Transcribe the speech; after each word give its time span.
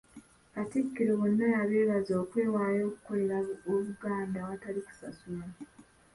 Katikkiro 0.53 1.11
bonna 1.19 1.45
yabeebazizza 1.55 2.13
okwewaayo 2.23 2.83
okukolerera 2.89 3.51
Obuganda 3.73 4.37
awatali 4.43 4.79
kusasulwa. 4.87 5.47